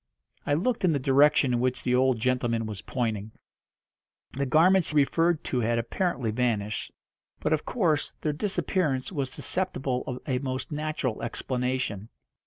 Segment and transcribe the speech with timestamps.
[0.47, 3.33] I looked in the direction in which the old gentleman was pointing.
[4.31, 6.91] The garments he referred to had apparently vanished,
[7.39, 12.09] but, of course, their disappearance was susceptible of a most natural explanation.